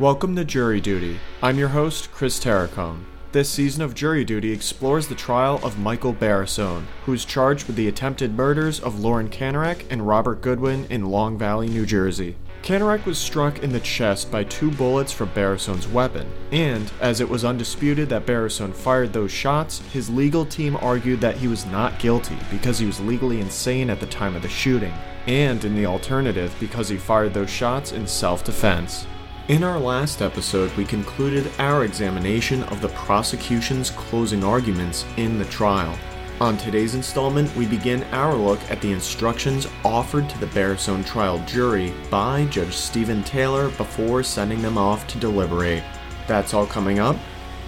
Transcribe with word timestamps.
Welcome 0.00 0.34
to 0.34 0.44
Jury 0.44 0.80
Duty. 0.80 1.20
I'm 1.40 1.56
your 1.56 1.68
host, 1.68 2.10
Chris 2.10 2.40
Terracone. 2.40 3.04
This 3.30 3.48
season 3.48 3.80
of 3.80 3.94
Jury 3.94 4.24
Duty 4.24 4.50
explores 4.50 5.06
the 5.06 5.14
trial 5.14 5.60
of 5.62 5.78
Michael 5.78 6.12
Barisone, 6.12 6.86
who 7.04 7.12
is 7.12 7.24
charged 7.24 7.68
with 7.68 7.76
the 7.76 7.86
attempted 7.86 8.36
murders 8.36 8.80
of 8.80 8.98
Lauren 8.98 9.28
Kanarek 9.28 9.84
and 9.90 10.04
Robert 10.04 10.40
Goodwin 10.40 10.84
in 10.90 11.04
Long 11.04 11.38
Valley, 11.38 11.68
New 11.68 11.86
Jersey. 11.86 12.34
Kanarek 12.64 13.04
was 13.04 13.18
struck 13.18 13.62
in 13.62 13.70
the 13.70 13.78
chest 13.78 14.32
by 14.32 14.42
two 14.42 14.72
bullets 14.72 15.12
from 15.12 15.28
Barisone's 15.28 15.86
weapon, 15.86 16.28
and 16.50 16.90
as 17.00 17.20
it 17.20 17.28
was 17.28 17.44
undisputed 17.44 18.08
that 18.08 18.26
Barisone 18.26 18.74
fired 18.74 19.12
those 19.12 19.30
shots, 19.30 19.78
his 19.92 20.10
legal 20.10 20.44
team 20.44 20.76
argued 20.80 21.20
that 21.20 21.36
he 21.36 21.46
was 21.46 21.66
not 21.66 22.00
guilty 22.00 22.36
because 22.50 22.80
he 22.80 22.86
was 22.86 22.98
legally 22.98 23.40
insane 23.40 23.90
at 23.90 24.00
the 24.00 24.06
time 24.06 24.34
of 24.34 24.42
the 24.42 24.48
shooting, 24.48 24.92
and 25.28 25.64
in 25.64 25.76
the 25.76 25.86
alternative 25.86 26.52
because 26.58 26.88
he 26.88 26.96
fired 26.96 27.32
those 27.32 27.50
shots 27.50 27.92
in 27.92 28.08
self 28.08 28.42
defense. 28.42 29.06
In 29.48 29.62
our 29.62 29.78
last 29.78 30.22
episode, 30.22 30.72
we 30.74 30.86
concluded 30.86 31.52
our 31.58 31.84
examination 31.84 32.62
of 32.64 32.80
the 32.80 32.88
prosecution's 32.88 33.90
closing 33.90 34.42
arguments 34.42 35.04
in 35.18 35.38
the 35.38 35.44
trial. 35.44 35.94
On 36.40 36.56
today's 36.56 36.94
installment, 36.94 37.54
we 37.54 37.66
begin 37.66 38.04
our 38.04 38.34
look 38.34 38.58
at 38.70 38.80
the 38.80 38.90
instructions 38.90 39.68
offered 39.84 40.30
to 40.30 40.38
the 40.38 40.46
Barisone 40.46 41.04
trial 41.04 41.44
jury 41.44 41.92
by 42.10 42.46
Judge 42.46 42.72
Stephen 42.72 43.22
Taylor 43.22 43.68
before 43.72 44.22
sending 44.22 44.62
them 44.62 44.78
off 44.78 45.06
to 45.08 45.18
deliberate. 45.18 45.84
That's 46.26 46.54
all 46.54 46.66
coming 46.66 46.98
up 46.98 47.16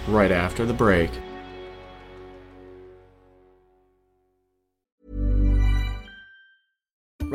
right 0.07 0.31
after 0.31 0.65
the 0.65 0.73
break. 0.73 1.11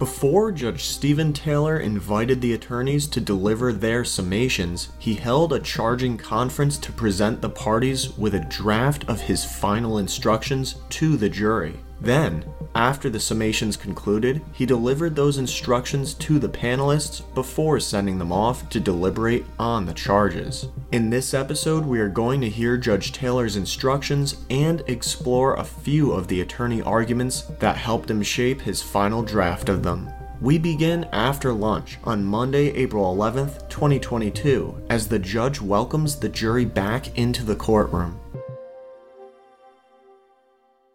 Before 0.00 0.50
Judge 0.50 0.84
Stephen 0.84 1.34
Taylor 1.34 1.78
invited 1.78 2.40
the 2.40 2.54
attorneys 2.54 3.06
to 3.08 3.20
deliver 3.20 3.70
their 3.70 4.02
summations, 4.02 4.88
he 4.98 5.12
held 5.12 5.52
a 5.52 5.60
charging 5.60 6.16
conference 6.16 6.78
to 6.78 6.90
present 6.90 7.42
the 7.42 7.50
parties 7.50 8.16
with 8.16 8.34
a 8.34 8.46
draft 8.46 9.06
of 9.10 9.20
his 9.20 9.44
final 9.44 9.98
instructions 9.98 10.76
to 10.88 11.18
the 11.18 11.28
jury. 11.28 11.80
Then, 12.00 12.44
after 12.74 13.10
the 13.10 13.18
summations 13.18 13.78
concluded, 13.78 14.40
he 14.52 14.64
delivered 14.64 15.16
those 15.16 15.38
instructions 15.38 16.14
to 16.14 16.38
the 16.38 16.48
panelists 16.48 17.22
before 17.34 17.80
sending 17.80 18.18
them 18.18 18.32
off 18.32 18.68
to 18.70 18.80
deliberate 18.80 19.44
on 19.58 19.84
the 19.84 19.92
charges. 19.92 20.68
In 20.92 21.10
this 21.10 21.34
episode, 21.34 21.84
we 21.84 22.00
are 22.00 22.08
going 22.08 22.40
to 22.40 22.48
hear 22.48 22.76
Judge 22.76 23.12
Taylor's 23.12 23.56
instructions 23.56 24.36
and 24.48 24.82
explore 24.86 25.54
a 25.54 25.64
few 25.64 26.12
of 26.12 26.28
the 26.28 26.40
attorney 26.40 26.80
arguments 26.80 27.42
that 27.58 27.76
helped 27.76 28.10
him 28.10 28.22
shape 28.22 28.62
his 28.62 28.82
final 28.82 29.22
draft 29.22 29.68
of 29.68 29.82
them. 29.82 30.08
We 30.40 30.56
begin 30.56 31.04
after 31.12 31.52
lunch 31.52 31.98
on 32.04 32.24
Monday, 32.24 32.68
April 32.68 33.14
11th, 33.14 33.68
2022, 33.68 34.86
as 34.88 35.06
the 35.06 35.18
judge 35.18 35.60
welcomes 35.60 36.16
the 36.16 36.30
jury 36.30 36.64
back 36.64 37.18
into 37.18 37.44
the 37.44 37.56
courtroom. 37.56 38.18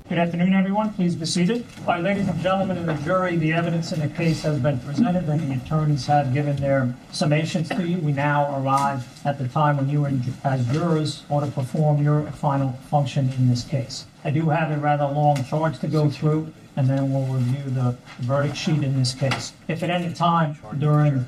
Good 0.08 0.20
afternoon, 0.20 0.54
everyone. 0.54 0.94
Please 0.94 1.16
be 1.16 1.26
seated. 1.26 1.66
Right, 1.88 2.00
ladies 2.00 2.28
and 2.28 2.40
gentlemen 2.40 2.78
of 2.78 2.86
the 2.86 2.94
jury, 3.04 3.38
the 3.38 3.54
evidence 3.54 3.92
in 3.92 4.02
the 4.02 4.08
case 4.08 4.44
has 4.44 4.60
been 4.60 4.78
presented 4.82 5.28
and 5.28 5.40
the 5.40 5.56
attorneys 5.56 6.06
have 6.06 6.32
given 6.32 6.58
their 6.58 6.96
summations 7.12 7.76
to 7.76 7.88
you. 7.88 7.98
We 7.98 8.12
now 8.12 8.56
arrive 8.56 9.04
at 9.26 9.40
the 9.40 9.48
time 9.48 9.78
when 9.78 9.90
you, 9.90 10.06
as 10.44 10.64
jurors, 10.68 11.24
ought 11.28 11.40
to 11.40 11.48
perform 11.48 12.04
your 12.04 12.22
final 12.34 12.74
function 12.92 13.32
in 13.32 13.50
this 13.50 13.64
case. 13.64 14.06
I 14.24 14.30
do 14.30 14.50
have 14.50 14.70
a 14.70 14.78
rather 14.78 15.08
long 15.08 15.44
charge 15.44 15.80
to 15.80 15.88
go 15.88 16.08
through, 16.12 16.54
and 16.76 16.88
then 16.88 17.12
we'll 17.12 17.26
review 17.26 17.72
the 17.72 17.98
verdict 18.20 18.58
sheet 18.58 18.84
in 18.84 19.00
this 19.00 19.16
case. 19.16 19.54
If 19.68 19.82
at 19.82 19.90
any 19.90 20.14
time 20.14 20.56
during 20.78 21.26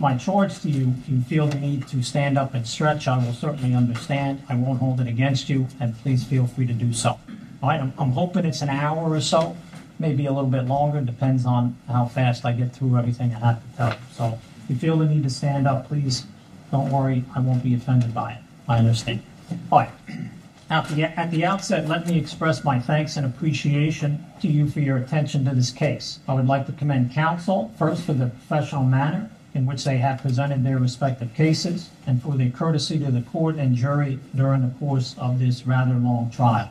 my 0.00 0.16
charge 0.16 0.60
to 0.60 0.70
you, 0.70 0.94
you 1.06 1.20
feel 1.20 1.46
the 1.46 1.60
need 1.60 1.88
to 1.88 2.02
stand 2.02 2.38
up 2.38 2.54
and 2.54 2.66
stretch, 2.66 3.06
I 3.06 3.18
will 3.22 3.34
certainly 3.34 3.74
understand. 3.74 4.44
I 4.48 4.54
won't 4.54 4.78
hold 4.78 4.98
it 5.02 5.08
against 5.08 5.50
you, 5.50 5.68
and 5.78 5.94
please 5.98 6.24
feel 6.24 6.46
free 6.46 6.66
to 6.66 6.72
do 6.72 6.94
so. 6.94 7.18
I'm, 7.68 7.92
I'm 7.98 8.12
hoping 8.12 8.44
it's 8.44 8.62
an 8.62 8.68
hour 8.68 9.10
or 9.10 9.20
so, 9.20 9.56
maybe 9.98 10.26
a 10.26 10.32
little 10.32 10.50
bit 10.50 10.66
longer, 10.66 11.00
depends 11.00 11.46
on 11.46 11.76
how 11.88 12.06
fast 12.06 12.44
I 12.44 12.52
get 12.52 12.74
through 12.74 12.96
everything 12.96 13.34
I 13.34 13.38
have 13.38 13.62
to 13.62 13.76
tell. 13.76 13.98
So 14.12 14.38
if 14.64 14.70
you 14.70 14.76
feel 14.76 14.96
the 14.96 15.06
need 15.06 15.22
to 15.24 15.30
stand 15.30 15.66
up, 15.66 15.88
please 15.88 16.24
don't 16.70 16.90
worry, 16.90 17.24
I 17.34 17.40
won't 17.40 17.62
be 17.62 17.74
offended 17.74 18.14
by 18.14 18.32
it. 18.32 18.38
I 18.68 18.78
understand. 18.78 19.22
All 19.70 19.80
right. 19.80 19.90
At 20.70 20.88
the, 20.88 21.04
at 21.04 21.30
the 21.30 21.44
outset, 21.44 21.86
let 21.86 22.06
me 22.06 22.18
express 22.18 22.64
my 22.64 22.80
thanks 22.80 23.16
and 23.16 23.26
appreciation 23.26 24.24
to 24.40 24.48
you 24.48 24.68
for 24.68 24.80
your 24.80 24.96
attention 24.96 25.44
to 25.44 25.54
this 25.54 25.70
case. 25.70 26.20
I 26.26 26.34
would 26.34 26.46
like 26.46 26.66
to 26.66 26.72
commend 26.72 27.12
counsel 27.12 27.72
first 27.78 28.02
for 28.02 28.14
the 28.14 28.26
professional 28.26 28.84
manner 28.84 29.30
in 29.54 29.66
which 29.66 29.84
they 29.84 29.98
have 29.98 30.20
presented 30.20 30.64
their 30.64 30.78
respective 30.78 31.32
cases 31.34 31.90
and 32.06 32.20
for 32.20 32.36
their 32.36 32.50
courtesy 32.50 32.98
to 32.98 33.10
the 33.10 33.22
court 33.22 33.56
and 33.56 33.76
jury 33.76 34.18
during 34.34 34.62
the 34.62 34.74
course 34.78 35.14
of 35.18 35.38
this 35.38 35.66
rather 35.66 35.94
long 35.94 36.30
trial. 36.30 36.70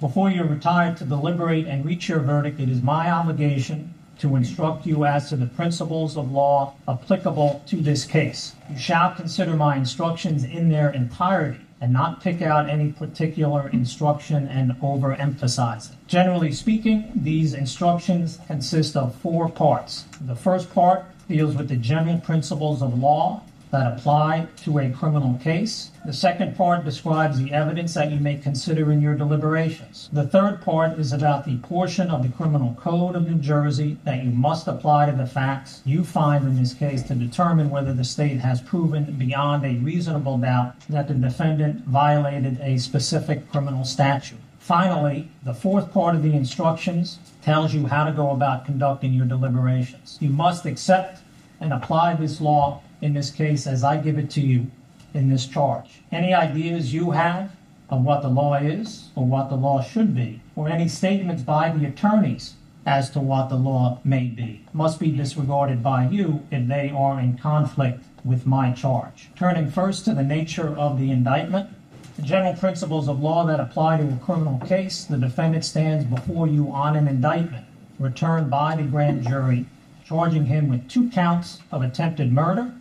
Before 0.00 0.30
you 0.30 0.44
retire 0.44 0.94
to 0.94 1.04
deliberate 1.04 1.66
and 1.66 1.84
reach 1.84 2.08
your 2.08 2.20
verdict, 2.20 2.58
it 2.58 2.70
is 2.70 2.80
my 2.80 3.10
obligation 3.10 3.92
to 4.20 4.34
instruct 4.34 4.86
you 4.86 5.04
as 5.04 5.28
to 5.28 5.36
the 5.36 5.44
principles 5.44 6.16
of 6.16 6.32
law 6.32 6.74
applicable 6.88 7.62
to 7.66 7.76
this 7.76 8.06
case. 8.06 8.54
You 8.70 8.78
shall 8.78 9.14
consider 9.14 9.54
my 9.54 9.76
instructions 9.76 10.42
in 10.42 10.70
their 10.70 10.88
entirety 10.88 11.60
and 11.82 11.92
not 11.92 12.22
pick 12.22 12.40
out 12.40 12.70
any 12.70 12.92
particular 12.92 13.68
instruction 13.68 14.48
and 14.48 14.72
overemphasize 14.80 15.90
it. 15.90 15.96
Generally 16.06 16.52
speaking, 16.52 17.12
these 17.14 17.52
instructions 17.52 18.38
consist 18.46 18.96
of 18.96 19.14
four 19.16 19.50
parts. 19.50 20.06
The 20.22 20.34
first 20.34 20.72
part 20.72 21.04
deals 21.28 21.56
with 21.56 21.68
the 21.68 21.76
general 21.76 22.18
principles 22.20 22.80
of 22.80 22.98
law 22.98 23.42
that 23.70 23.98
apply 23.98 24.48
to 24.64 24.78
a 24.78 24.90
criminal 24.90 25.38
case. 25.42 25.90
The 26.04 26.12
second 26.12 26.56
part 26.56 26.84
describes 26.84 27.38
the 27.38 27.52
evidence 27.52 27.94
that 27.94 28.10
you 28.10 28.18
may 28.18 28.36
consider 28.36 28.90
in 28.90 29.00
your 29.00 29.14
deliberations. 29.14 30.08
The 30.12 30.26
third 30.26 30.60
part 30.62 30.98
is 30.98 31.12
about 31.12 31.44
the 31.44 31.58
portion 31.58 32.10
of 32.10 32.22
the 32.22 32.30
criminal 32.30 32.74
code 32.80 33.14
of 33.14 33.28
New 33.28 33.38
Jersey 33.38 33.98
that 34.04 34.24
you 34.24 34.30
must 34.30 34.66
apply 34.66 35.06
to 35.06 35.16
the 35.16 35.26
facts 35.26 35.82
you 35.84 36.04
find 36.04 36.44
in 36.44 36.56
this 36.56 36.74
case 36.74 37.02
to 37.04 37.14
determine 37.14 37.70
whether 37.70 37.92
the 37.92 38.04
state 38.04 38.40
has 38.40 38.60
proven 38.60 39.04
beyond 39.18 39.64
a 39.64 39.78
reasonable 39.78 40.38
doubt 40.38 40.74
that 40.88 41.08
the 41.08 41.14
defendant 41.14 41.84
violated 41.84 42.58
a 42.60 42.78
specific 42.78 43.50
criminal 43.52 43.84
statute. 43.84 44.38
Finally, 44.58 45.28
the 45.42 45.54
fourth 45.54 45.92
part 45.92 46.14
of 46.14 46.22
the 46.22 46.32
instructions 46.32 47.18
tells 47.42 47.74
you 47.74 47.86
how 47.86 48.04
to 48.04 48.12
go 48.12 48.30
about 48.30 48.64
conducting 48.64 49.12
your 49.12 49.26
deliberations. 49.26 50.18
You 50.20 50.30
must 50.30 50.66
accept 50.66 51.22
and 51.60 51.72
apply 51.72 52.14
this 52.14 52.40
law 52.40 52.82
in 53.00 53.14
this 53.14 53.30
case 53.30 53.66
as 53.66 53.84
I 53.84 53.96
give 53.96 54.18
it 54.18 54.30
to 54.30 54.40
you 54.40 54.70
in 55.14 55.28
this 55.28 55.46
charge. 55.46 56.02
Any 56.12 56.34
ideas 56.34 56.94
you 56.94 57.10
have 57.12 57.56
of 57.88 58.02
what 58.02 58.22
the 58.22 58.28
law 58.28 58.54
is 58.54 59.08
or 59.16 59.26
what 59.26 59.48
the 59.48 59.56
law 59.56 59.82
should 59.82 60.14
be, 60.14 60.40
or 60.54 60.68
any 60.68 60.88
statements 60.88 61.42
by 61.42 61.70
the 61.70 61.86
attorneys 61.86 62.54
as 62.86 63.10
to 63.10 63.20
what 63.20 63.48
the 63.48 63.56
law 63.56 63.98
may 64.04 64.24
be, 64.26 64.64
must 64.72 65.00
be 65.00 65.10
disregarded 65.10 65.82
by 65.82 66.08
you 66.08 66.46
if 66.50 66.66
they 66.68 66.90
are 66.94 67.20
in 67.20 67.36
conflict 67.36 68.04
with 68.24 68.46
my 68.46 68.72
charge. 68.72 69.30
Turning 69.36 69.70
first 69.70 70.04
to 70.04 70.14
the 70.14 70.22
nature 70.22 70.76
of 70.78 70.98
the 70.98 71.10
indictment, 71.10 71.68
the 72.16 72.22
general 72.22 72.54
principles 72.54 73.08
of 73.08 73.20
law 73.20 73.44
that 73.46 73.60
apply 73.60 73.96
to 73.96 74.04
a 74.04 74.16
criminal 74.24 74.58
case, 74.66 75.04
the 75.04 75.16
defendant 75.16 75.64
stands 75.64 76.04
before 76.04 76.46
you 76.46 76.70
on 76.70 76.96
an 76.96 77.08
indictment 77.08 77.66
returned 77.98 78.50
by 78.50 78.76
the 78.76 78.82
grand 78.82 79.26
jury 79.26 79.66
charging 80.04 80.46
him 80.46 80.68
with 80.68 80.88
two 80.88 81.08
counts 81.10 81.60
of 81.70 81.82
attempted 81.82 82.32
murder 82.32 82.72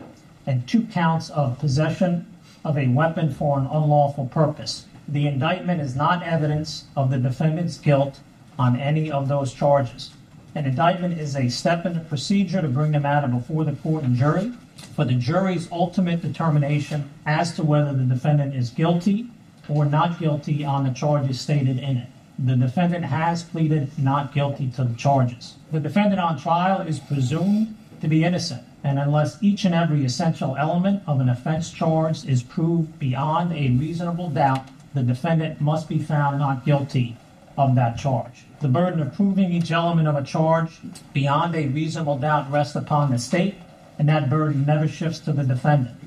and 0.49 0.67
two 0.67 0.81
counts 0.87 1.29
of 1.29 1.59
possession 1.59 2.25
of 2.65 2.75
a 2.75 2.87
weapon 2.87 3.31
for 3.31 3.59
an 3.59 3.67
unlawful 3.67 4.25
purpose. 4.25 4.87
The 5.07 5.27
indictment 5.27 5.79
is 5.79 5.95
not 5.95 6.23
evidence 6.23 6.85
of 6.97 7.11
the 7.11 7.19
defendant's 7.19 7.77
guilt 7.77 8.19
on 8.57 8.75
any 8.75 9.11
of 9.11 9.27
those 9.27 9.53
charges. 9.53 10.09
An 10.55 10.65
indictment 10.65 11.19
is 11.19 11.35
a 11.35 11.49
step 11.49 11.85
in 11.85 11.93
the 11.93 11.99
procedure 11.99 12.63
to 12.63 12.67
bring 12.67 12.93
the 12.93 12.99
matter 12.99 13.27
before 13.27 13.63
the 13.63 13.73
court 13.73 14.03
and 14.03 14.15
jury 14.15 14.51
for 14.95 15.05
the 15.05 15.13
jury's 15.13 15.71
ultimate 15.71 16.23
determination 16.23 17.11
as 17.27 17.55
to 17.55 17.63
whether 17.63 17.93
the 17.93 18.03
defendant 18.03 18.55
is 18.55 18.71
guilty 18.71 19.29
or 19.69 19.85
not 19.85 20.19
guilty 20.19 20.65
on 20.65 20.83
the 20.83 20.89
charges 20.89 21.39
stated 21.39 21.77
in 21.77 21.97
it. 21.97 22.07
the 22.39 22.55
defendant 22.55 23.05
has 23.05 23.43
pleaded 23.43 23.91
not 23.99 24.33
guilty 24.33 24.67
to 24.71 24.83
the 24.83 24.95
charges. 24.95 25.57
The 25.71 25.79
defendant 25.79 26.19
on 26.19 26.39
trial 26.39 26.81
is 26.81 26.99
presumed 26.99 27.77
to 28.01 28.07
be 28.07 28.23
innocent, 28.23 28.63
and 28.83 28.97
unless 28.97 29.41
each 29.41 29.65
and 29.65 29.75
every 29.75 30.05
essential 30.05 30.55
element 30.55 31.03
of 31.05 31.19
an 31.19 31.29
offense 31.29 31.71
charged 31.71 32.27
is 32.27 32.43
proved 32.43 32.97
beyond 32.99 33.51
a 33.51 33.71
reasonable 33.71 34.29
doubt, 34.29 34.67
the 34.93 35.03
defendant 35.03 35.59
must 35.59 35.89
be 35.89 35.99
found 35.99 36.39
not 36.39 36.65
guilty 36.65 37.17
of 37.57 37.75
that 37.75 37.97
charge. 37.97 38.45
The 38.61 38.69
burden 38.69 39.01
of 39.01 39.13
proving 39.13 39.51
each 39.51 39.71
element 39.71 40.07
of 40.07 40.15
a 40.15 40.23
charge 40.23 40.79
beyond 41.13 41.55
a 41.55 41.67
reasonable 41.67 42.17
doubt 42.17 42.49
rests 42.51 42.75
upon 42.75 43.11
the 43.11 43.19
state, 43.19 43.55
and 43.97 44.07
that 44.07 44.29
burden 44.29 44.65
never 44.65 44.87
shifts 44.87 45.19
to 45.19 45.33
the 45.33 45.43
defendant. 45.43 45.97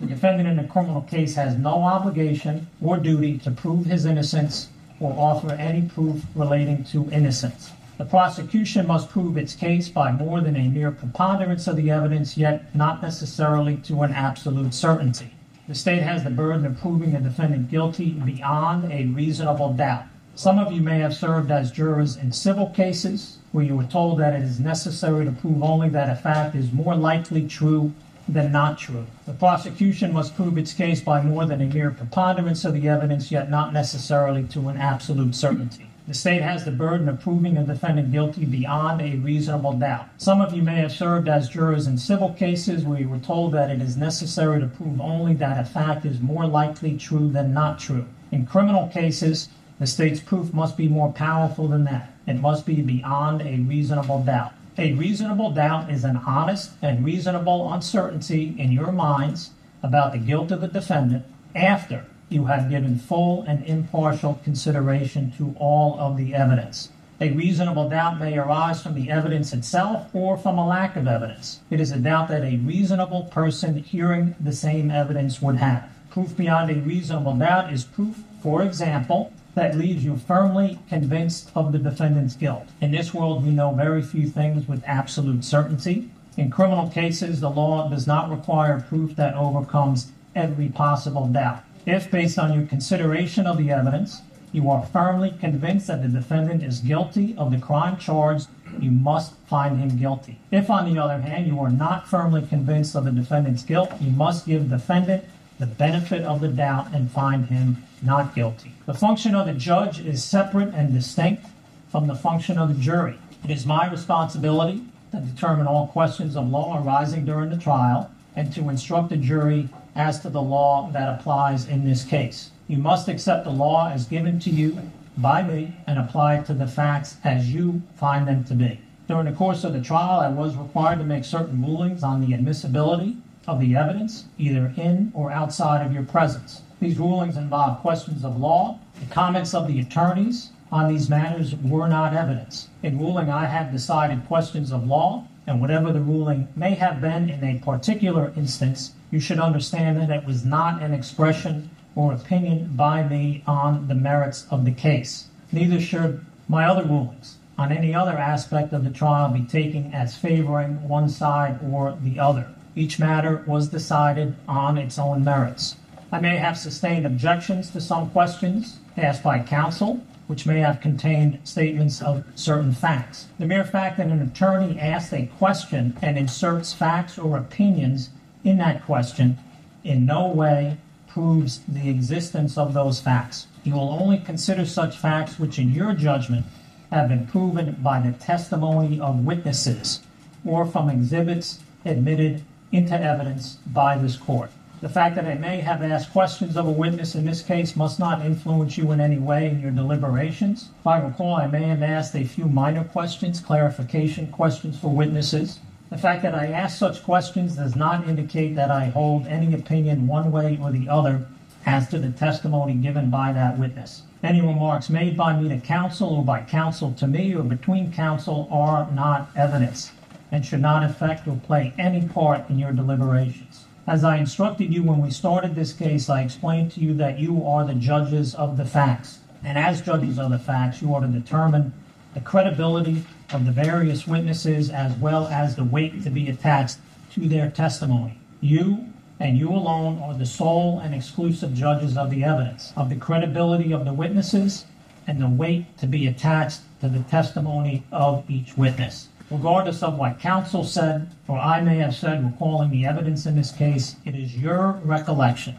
The 0.00 0.06
defendant 0.06 0.48
in 0.48 0.58
a 0.58 0.66
criminal 0.66 1.02
case 1.02 1.34
has 1.34 1.56
no 1.56 1.82
obligation 1.82 2.68
or 2.80 2.96
duty 2.98 3.38
to 3.38 3.50
prove 3.50 3.86
his 3.86 4.06
innocence 4.06 4.68
or 5.00 5.12
offer 5.12 5.52
any 5.52 5.82
proof 5.82 6.22
relating 6.34 6.84
to 6.84 7.10
innocence. 7.10 7.70
The 7.98 8.04
prosecution 8.04 8.86
must 8.86 9.10
prove 9.10 9.36
its 9.36 9.56
case 9.56 9.88
by 9.88 10.12
more 10.12 10.40
than 10.40 10.54
a 10.54 10.68
mere 10.68 10.92
preponderance 10.92 11.66
of 11.66 11.74
the 11.74 11.90
evidence, 11.90 12.36
yet 12.36 12.72
not 12.72 13.02
necessarily 13.02 13.74
to 13.78 14.02
an 14.02 14.12
absolute 14.12 14.72
certainty. 14.72 15.32
The 15.66 15.74
state 15.74 16.04
has 16.04 16.22
the 16.22 16.30
burden 16.30 16.64
of 16.64 16.80
proving 16.80 17.16
a 17.16 17.20
defendant 17.20 17.68
guilty 17.72 18.10
beyond 18.10 18.92
a 18.92 19.06
reasonable 19.06 19.72
doubt. 19.72 20.04
Some 20.36 20.60
of 20.60 20.70
you 20.70 20.80
may 20.80 21.00
have 21.00 21.16
served 21.16 21.50
as 21.50 21.72
jurors 21.72 22.16
in 22.16 22.30
civil 22.30 22.68
cases 22.68 23.38
where 23.50 23.64
you 23.64 23.76
were 23.76 23.82
told 23.82 24.20
that 24.20 24.34
it 24.34 24.42
is 24.42 24.60
necessary 24.60 25.24
to 25.24 25.32
prove 25.32 25.60
only 25.60 25.88
that 25.88 26.08
a 26.08 26.14
fact 26.14 26.54
is 26.54 26.72
more 26.72 26.94
likely 26.94 27.48
true 27.48 27.92
than 28.28 28.52
not 28.52 28.78
true. 28.78 29.06
The 29.26 29.32
prosecution 29.32 30.12
must 30.12 30.36
prove 30.36 30.56
its 30.56 30.72
case 30.72 31.00
by 31.00 31.20
more 31.20 31.46
than 31.46 31.60
a 31.60 31.66
mere 31.66 31.90
preponderance 31.90 32.64
of 32.64 32.74
the 32.74 32.88
evidence, 32.88 33.32
yet 33.32 33.50
not 33.50 33.72
necessarily 33.72 34.44
to 34.44 34.68
an 34.68 34.76
absolute 34.76 35.34
certainty. 35.34 35.87
The 36.08 36.14
state 36.14 36.40
has 36.40 36.64
the 36.64 36.70
burden 36.70 37.06
of 37.10 37.20
proving 37.20 37.58
a 37.58 37.64
defendant 37.64 38.12
guilty 38.12 38.46
beyond 38.46 39.02
a 39.02 39.16
reasonable 39.16 39.74
doubt. 39.74 40.06
Some 40.16 40.40
of 40.40 40.54
you 40.54 40.62
may 40.62 40.76
have 40.76 40.90
served 40.90 41.28
as 41.28 41.50
jurors 41.50 41.86
in 41.86 41.98
civil 41.98 42.32
cases 42.32 42.82
where 42.82 42.98
you 42.98 43.10
were 43.10 43.18
told 43.18 43.52
that 43.52 43.68
it 43.68 43.82
is 43.82 43.94
necessary 43.94 44.58
to 44.58 44.68
prove 44.68 45.02
only 45.02 45.34
that 45.34 45.60
a 45.60 45.64
fact 45.68 46.06
is 46.06 46.18
more 46.18 46.46
likely 46.46 46.96
true 46.96 47.28
than 47.28 47.52
not 47.52 47.78
true. 47.78 48.06
In 48.32 48.46
criminal 48.46 48.88
cases, 48.88 49.50
the 49.78 49.86
state's 49.86 50.20
proof 50.20 50.54
must 50.54 50.78
be 50.78 50.88
more 50.88 51.12
powerful 51.12 51.68
than 51.68 51.84
that. 51.84 52.10
It 52.26 52.40
must 52.40 52.64
be 52.64 52.80
beyond 52.80 53.42
a 53.42 53.58
reasonable 53.58 54.22
doubt. 54.22 54.54
A 54.78 54.94
reasonable 54.94 55.50
doubt 55.50 55.90
is 55.90 56.04
an 56.04 56.16
honest 56.16 56.70
and 56.80 57.04
reasonable 57.04 57.70
uncertainty 57.70 58.54
in 58.56 58.72
your 58.72 58.92
minds 58.92 59.50
about 59.82 60.12
the 60.12 60.18
guilt 60.18 60.52
of 60.52 60.62
the 60.62 60.68
defendant 60.68 61.26
after 61.54 62.06
you 62.28 62.46
have 62.46 62.70
given 62.70 62.98
full 62.98 63.42
and 63.42 63.64
impartial 63.66 64.40
consideration 64.44 65.32
to 65.38 65.54
all 65.58 65.98
of 65.98 66.16
the 66.16 66.34
evidence. 66.34 66.90
A 67.20 67.32
reasonable 67.32 67.88
doubt 67.88 68.20
may 68.20 68.38
arise 68.38 68.80
from 68.82 68.94
the 68.94 69.10
evidence 69.10 69.52
itself 69.52 70.08
or 70.14 70.36
from 70.36 70.56
a 70.56 70.66
lack 70.66 70.94
of 70.94 71.08
evidence. 71.08 71.60
It 71.68 71.80
is 71.80 71.90
a 71.90 71.98
doubt 71.98 72.28
that 72.28 72.44
a 72.44 72.58
reasonable 72.58 73.24
person 73.24 73.82
hearing 73.82 74.36
the 74.38 74.52
same 74.52 74.90
evidence 74.90 75.42
would 75.42 75.56
have. 75.56 75.90
Proof 76.10 76.36
beyond 76.36 76.70
a 76.70 76.74
reasonable 76.74 77.34
doubt 77.34 77.72
is 77.72 77.82
proof, 77.82 78.22
for 78.40 78.62
example, 78.62 79.32
that 79.54 79.76
leaves 79.76 80.04
you 80.04 80.16
firmly 80.16 80.78
convinced 80.88 81.50
of 81.56 81.72
the 81.72 81.78
defendant's 81.78 82.36
guilt. 82.36 82.68
In 82.80 82.92
this 82.92 83.12
world, 83.12 83.44
we 83.44 83.50
know 83.50 83.72
very 83.72 84.02
few 84.02 84.28
things 84.28 84.68
with 84.68 84.84
absolute 84.86 85.44
certainty. 85.44 86.10
In 86.36 86.50
criminal 86.50 86.88
cases, 86.88 87.40
the 87.40 87.50
law 87.50 87.88
does 87.88 88.06
not 88.06 88.30
require 88.30 88.80
proof 88.80 89.16
that 89.16 89.34
overcomes 89.34 90.12
every 90.36 90.68
possible 90.68 91.26
doubt. 91.26 91.64
If, 91.88 92.10
based 92.10 92.38
on 92.38 92.52
your 92.52 92.66
consideration 92.66 93.46
of 93.46 93.56
the 93.56 93.70
evidence, 93.70 94.20
you 94.52 94.70
are 94.70 94.84
firmly 94.84 95.32
convinced 95.40 95.86
that 95.86 96.02
the 96.02 96.08
defendant 96.08 96.62
is 96.62 96.80
guilty 96.80 97.34
of 97.38 97.50
the 97.50 97.56
crime 97.56 97.96
charged, 97.96 98.48
you 98.78 98.90
must 98.90 99.32
find 99.46 99.78
him 99.78 99.96
guilty. 99.96 100.38
If, 100.50 100.68
on 100.68 100.92
the 100.92 101.00
other 101.02 101.22
hand, 101.22 101.46
you 101.46 101.58
are 101.60 101.70
not 101.70 102.06
firmly 102.06 102.42
convinced 102.46 102.94
of 102.94 103.06
the 103.06 103.10
defendant's 103.10 103.62
guilt, 103.62 103.90
you 104.02 104.10
must 104.10 104.44
give 104.44 104.68
the 104.68 104.76
defendant 104.76 105.24
the 105.58 105.64
benefit 105.64 106.24
of 106.24 106.42
the 106.42 106.48
doubt 106.48 106.88
and 106.92 107.10
find 107.10 107.46
him 107.46 107.82
not 108.02 108.34
guilty. 108.34 108.72
The 108.84 108.92
function 108.92 109.34
of 109.34 109.46
the 109.46 109.54
judge 109.54 109.98
is 109.98 110.22
separate 110.22 110.74
and 110.74 110.92
distinct 110.92 111.46
from 111.90 112.06
the 112.06 112.14
function 112.14 112.58
of 112.58 112.68
the 112.68 112.82
jury. 112.82 113.18
It 113.42 113.50
is 113.50 113.64
my 113.64 113.90
responsibility 113.90 114.82
to 115.12 115.20
determine 115.20 115.66
all 115.66 115.86
questions 115.86 116.36
of 116.36 116.50
law 116.50 116.84
arising 116.84 117.24
during 117.24 117.48
the 117.48 117.56
trial 117.56 118.10
and 118.36 118.52
to 118.52 118.68
instruct 118.68 119.08
the 119.08 119.16
jury 119.16 119.70
as 119.98 120.20
to 120.20 120.30
the 120.30 120.40
law 120.40 120.88
that 120.92 121.18
applies 121.18 121.68
in 121.68 121.84
this 121.84 122.04
case. 122.04 122.50
You 122.68 122.78
must 122.78 123.08
accept 123.08 123.44
the 123.44 123.50
law 123.50 123.90
as 123.90 124.06
given 124.06 124.38
to 124.40 124.50
you 124.50 124.78
by 125.16 125.42
me 125.42 125.76
and 125.86 125.98
apply 125.98 126.36
it 126.36 126.46
to 126.46 126.54
the 126.54 126.68
facts 126.68 127.16
as 127.24 127.52
you 127.52 127.82
find 127.96 128.26
them 128.26 128.44
to 128.44 128.54
be. 128.54 128.80
During 129.08 129.26
the 129.26 129.32
course 129.32 129.64
of 129.64 129.72
the 129.72 129.80
trial, 129.80 130.20
I 130.20 130.28
was 130.28 130.54
required 130.54 131.00
to 131.00 131.04
make 131.04 131.24
certain 131.24 131.62
rulings 131.62 132.04
on 132.04 132.20
the 132.20 132.32
admissibility 132.32 133.16
of 133.46 133.58
the 133.58 133.74
evidence, 133.74 134.26
either 134.38 134.72
in 134.76 135.10
or 135.14 135.32
outside 135.32 135.84
of 135.84 135.92
your 135.92 136.04
presence. 136.04 136.62
These 136.78 136.98
rulings 136.98 137.36
involve 137.36 137.80
questions 137.80 138.24
of 138.24 138.38
law. 138.38 138.78
The 139.00 139.12
comments 139.12 139.54
of 139.54 139.66
the 139.66 139.80
attorneys 139.80 140.50
on 140.70 140.92
these 140.92 141.08
matters 141.08 141.56
were 141.56 141.88
not 141.88 142.14
evidence. 142.14 142.68
In 142.82 142.98
ruling, 142.98 143.30
I 143.30 143.46
have 143.46 143.72
decided 143.72 144.26
questions 144.28 144.70
of 144.70 144.86
law, 144.86 145.26
and 145.48 145.60
whatever 145.60 145.92
the 145.92 146.00
ruling 146.00 146.46
may 146.54 146.74
have 146.74 147.00
been 147.00 147.30
in 147.30 147.42
a 147.42 147.58
particular 147.58 148.32
instance, 148.36 148.92
you 149.10 149.18
should 149.18 149.40
understand 149.40 149.96
that 149.98 150.10
it 150.10 150.26
was 150.26 150.44
not 150.44 150.82
an 150.82 150.92
expression 150.92 151.70
or 151.96 152.12
opinion 152.12 152.70
by 152.76 153.02
me 153.02 153.42
on 153.46 153.88
the 153.88 153.94
merits 153.94 154.46
of 154.50 154.64
the 154.64 154.70
case. 154.70 155.28
Neither 155.50 155.80
should 155.80 156.24
my 156.48 156.64
other 156.64 156.84
rulings 156.84 157.38
on 157.56 157.72
any 157.72 157.94
other 157.94 158.16
aspect 158.16 158.72
of 158.72 158.84
the 158.84 158.90
trial 158.90 159.30
be 159.30 159.42
taken 159.42 159.92
as 159.92 160.16
favoring 160.16 160.86
one 160.88 161.08
side 161.08 161.58
or 161.72 161.98
the 162.02 162.20
other. 162.20 162.48
Each 162.76 162.98
matter 162.98 163.42
was 163.46 163.68
decided 163.68 164.36
on 164.46 164.78
its 164.78 164.98
own 164.98 165.24
merits. 165.24 165.76
I 166.12 166.20
may 166.20 166.36
have 166.36 166.56
sustained 166.56 167.04
objections 167.04 167.70
to 167.70 167.80
some 167.80 168.10
questions 168.10 168.78
asked 168.96 169.22
by 169.22 169.40
counsel, 169.40 170.00
which 170.28 170.46
may 170.46 170.60
have 170.60 170.80
contained 170.80 171.40
statements 171.42 172.00
of 172.00 172.24
certain 172.36 172.72
facts. 172.72 173.26
The 173.38 173.46
mere 173.46 173.64
fact 173.64 173.96
that 173.96 174.06
an 174.06 174.22
attorney 174.22 174.78
asks 174.78 175.12
a 175.12 175.26
question 175.38 175.96
and 176.00 176.16
inserts 176.16 176.72
facts 176.72 177.18
or 177.18 177.36
opinions 177.36 178.10
in 178.44 178.58
that 178.58 178.84
question 178.84 179.38
in 179.82 180.06
no 180.06 180.28
way 180.28 180.76
proves 181.08 181.60
the 181.66 181.88
existence 181.88 182.56
of 182.56 182.74
those 182.74 183.00
facts. 183.00 183.46
You 183.64 183.72
will 183.74 183.90
only 183.90 184.18
consider 184.18 184.66
such 184.66 184.96
facts 184.96 185.38
which, 185.38 185.58
in 185.58 185.72
your 185.72 185.94
judgment, 185.94 186.46
have 186.92 187.08
been 187.08 187.26
proven 187.26 187.76
by 187.82 188.00
the 188.00 188.12
testimony 188.12 189.00
of 189.00 189.24
witnesses 189.24 190.00
or 190.44 190.64
from 190.64 190.88
exhibits 190.88 191.60
admitted 191.84 192.42
into 192.70 192.98
evidence 192.98 193.58
by 193.66 193.96
this 193.96 194.16
court. 194.16 194.50
The 194.80 194.88
fact 194.88 195.16
that 195.16 195.26
I 195.26 195.34
may 195.34 195.60
have 195.60 195.82
asked 195.82 196.12
questions 196.12 196.56
of 196.56 196.68
a 196.68 196.70
witness 196.70 197.16
in 197.16 197.24
this 197.24 197.42
case 197.42 197.74
must 197.74 197.98
not 197.98 198.24
influence 198.24 198.78
you 198.78 198.92
in 198.92 199.00
any 199.00 199.18
way 199.18 199.48
in 199.48 199.60
your 199.60 199.72
deliberations. 199.72 200.68
If 200.78 200.86
I 200.86 201.00
recall, 201.00 201.34
I 201.34 201.48
may 201.48 201.64
have 201.64 201.82
asked 201.82 202.14
a 202.14 202.22
few 202.22 202.44
minor 202.44 202.84
questions, 202.84 203.40
clarification 203.40 204.28
questions 204.28 204.78
for 204.78 204.94
witnesses. 204.94 205.58
The 205.90 205.98
fact 205.98 206.22
that 206.22 206.36
I 206.36 206.52
ask 206.52 206.78
such 206.78 207.02
questions 207.02 207.56
does 207.56 207.74
not 207.74 208.06
indicate 208.06 208.54
that 208.54 208.70
I 208.70 208.84
hold 208.84 209.26
any 209.26 209.52
opinion 209.52 210.06
one 210.06 210.30
way 210.30 210.56
or 210.62 210.70
the 210.70 210.88
other 210.88 211.26
as 211.66 211.88
to 211.88 211.98
the 211.98 212.10
testimony 212.10 212.74
given 212.74 213.10
by 213.10 213.32
that 213.32 213.58
witness. 213.58 214.02
Any 214.22 214.40
remarks 214.40 214.88
made 214.88 215.16
by 215.16 215.40
me 215.40 215.48
to 215.48 215.58
counsel 215.58 216.14
or 216.14 216.24
by 216.24 216.42
counsel 216.42 216.92
to 216.92 217.08
me 217.08 217.34
or 217.34 217.42
between 217.42 217.92
counsel 217.92 218.46
are 218.48 218.88
not 218.92 219.30
evidence 219.34 219.90
and 220.30 220.46
should 220.46 220.62
not 220.62 220.84
affect 220.84 221.26
or 221.26 221.34
play 221.34 221.74
any 221.78 222.06
part 222.06 222.48
in 222.48 222.60
your 222.60 222.70
deliberations. 222.70 223.64
As 223.88 224.04
I 224.04 224.18
instructed 224.18 224.74
you 224.74 224.82
when 224.82 225.00
we 225.00 225.10
started 225.10 225.54
this 225.54 225.72
case, 225.72 226.10
I 226.10 226.20
explained 226.20 226.72
to 226.72 226.80
you 226.80 226.92
that 226.94 227.18
you 227.18 227.46
are 227.46 227.64
the 227.64 227.72
judges 227.72 228.34
of 228.34 228.58
the 228.58 228.66
facts. 228.66 229.20
And 229.42 229.56
as 229.56 229.80
judges 229.80 230.18
of 230.18 230.30
the 230.30 230.38
facts, 230.38 230.82
you 230.82 230.94
are 230.94 231.00
to 231.00 231.06
determine 231.06 231.72
the 232.12 232.20
credibility 232.20 233.04
of 233.32 233.46
the 233.46 233.50
various 233.50 234.06
witnesses 234.06 234.68
as 234.68 234.92
well 234.96 235.26
as 235.28 235.56
the 235.56 235.64
weight 235.64 236.02
to 236.02 236.10
be 236.10 236.28
attached 236.28 236.76
to 237.12 237.28
their 237.28 237.48
testimony. 237.50 238.18
You 238.42 238.88
and 239.18 239.38
you 239.38 239.48
alone 239.48 240.02
are 240.02 240.12
the 240.12 240.26
sole 240.26 240.80
and 240.80 240.94
exclusive 240.94 241.54
judges 241.54 241.96
of 241.96 242.10
the 242.10 242.24
evidence, 242.24 242.74
of 242.76 242.90
the 242.90 242.96
credibility 242.96 243.72
of 243.72 243.86
the 243.86 243.94
witnesses, 243.94 244.66
and 245.06 245.18
the 245.18 245.30
weight 245.30 245.78
to 245.78 245.86
be 245.86 246.06
attached 246.06 246.60
to 246.82 246.90
the 246.90 247.04
testimony 247.04 247.84
of 247.90 248.28
each 248.28 248.54
witness. 248.54 249.08
Regardless 249.30 249.82
of 249.82 249.98
what 249.98 250.20
counsel 250.20 250.64
said 250.64 251.10
or 251.26 251.38
I 251.38 251.60
may 251.60 251.76
have 251.78 251.94
said 251.94 252.24
recalling 252.24 252.70
the 252.70 252.86
evidence 252.86 253.26
in 253.26 253.36
this 253.36 253.52
case, 253.52 253.96
it 254.06 254.14
is 254.14 254.38
your 254.38 254.80
recollection 254.82 255.56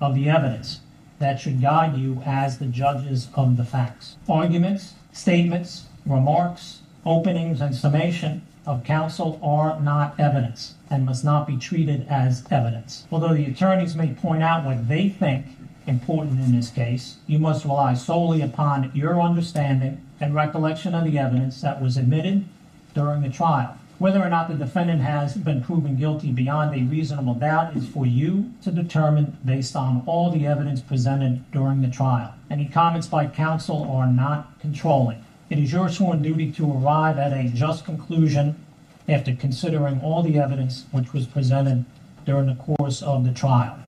of 0.00 0.16
the 0.16 0.28
evidence 0.28 0.80
that 1.20 1.38
should 1.38 1.60
guide 1.60 1.96
you 1.96 2.20
as 2.26 2.58
the 2.58 2.66
judges 2.66 3.28
of 3.34 3.56
the 3.56 3.64
facts. 3.64 4.16
Arguments, 4.28 4.94
statements, 5.12 5.84
remarks, 6.06 6.80
openings, 7.06 7.60
and 7.60 7.74
summation 7.74 8.42
of 8.66 8.82
counsel 8.82 9.38
are 9.44 9.80
not 9.80 10.18
evidence 10.18 10.74
and 10.90 11.06
must 11.06 11.24
not 11.24 11.46
be 11.46 11.56
treated 11.56 12.04
as 12.08 12.44
evidence. 12.50 13.06
Although 13.12 13.34
the 13.34 13.46
attorneys 13.46 13.94
may 13.94 14.12
point 14.12 14.42
out 14.42 14.64
what 14.64 14.88
they 14.88 15.08
think 15.08 15.46
important 15.86 16.40
in 16.40 16.54
this 16.54 16.70
case. 16.70 17.16
You 17.26 17.38
must 17.38 17.64
rely 17.64 17.94
solely 17.94 18.42
upon 18.42 18.90
your 18.92 19.20
understanding 19.20 20.04
and 20.20 20.34
recollection 20.34 20.94
of 20.94 21.04
the 21.04 21.18
evidence 21.18 21.60
that 21.62 21.80
was 21.80 21.96
admitted 21.96 22.44
during 22.98 23.22
the 23.22 23.28
trial. 23.28 23.78
Whether 23.98 24.20
or 24.20 24.28
not 24.28 24.48
the 24.48 24.54
defendant 24.54 25.02
has 25.02 25.36
been 25.36 25.62
proven 25.62 25.94
guilty 25.94 26.32
beyond 26.32 26.74
a 26.74 26.82
reasonable 26.82 27.34
doubt 27.34 27.76
is 27.76 27.86
for 27.86 28.04
you 28.04 28.52
to 28.62 28.72
determine 28.72 29.38
based 29.44 29.76
on 29.76 30.02
all 30.04 30.32
the 30.32 30.46
evidence 30.46 30.80
presented 30.80 31.48
during 31.52 31.80
the 31.80 31.90
trial. 31.90 32.34
Any 32.50 32.66
comments 32.66 33.06
by 33.06 33.28
counsel 33.28 33.88
are 33.88 34.08
not 34.08 34.58
controlling. 34.58 35.24
It 35.48 35.60
is 35.60 35.72
your 35.72 35.88
sworn 35.88 36.22
duty 36.22 36.50
to 36.52 36.72
arrive 36.72 37.18
at 37.18 37.32
a 37.32 37.48
just 37.48 37.84
conclusion 37.84 38.56
after 39.08 39.32
considering 39.32 40.00
all 40.00 40.24
the 40.24 40.40
evidence 40.40 40.84
which 40.90 41.12
was 41.12 41.26
presented 41.26 41.84
during 42.26 42.46
the 42.46 42.56
course 42.56 43.00
of 43.00 43.24
the 43.24 43.32
trial. 43.32 43.87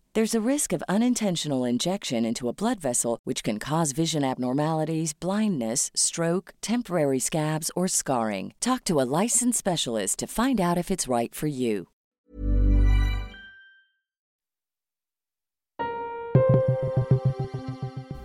There's 0.13 0.35
a 0.35 0.41
risk 0.41 0.73
of 0.73 0.83
unintentional 0.89 1.63
injection 1.63 2.25
into 2.25 2.49
a 2.49 2.53
blood 2.53 2.81
vessel, 2.81 3.21
which 3.23 3.43
can 3.43 3.59
cause 3.59 3.93
vision 3.93 4.25
abnormalities, 4.25 5.13
blindness, 5.13 5.89
stroke, 5.95 6.53
temporary 6.61 7.17
scabs, 7.17 7.71
or 7.77 7.87
scarring. 7.87 8.53
Talk 8.59 8.83
to 8.85 8.99
a 8.99 9.07
licensed 9.21 9.57
specialist 9.57 10.19
to 10.19 10.27
find 10.27 10.59
out 10.59 10.77
if 10.77 10.91
it's 10.91 11.07
right 11.07 11.33
for 11.33 11.47
you. 11.47 11.87